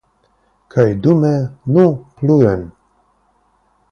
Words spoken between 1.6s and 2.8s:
nu pluen!